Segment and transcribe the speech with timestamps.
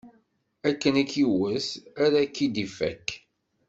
[0.69, 1.67] Akken i k-iwwet,
[2.03, 3.07] ara k-id-ifakk.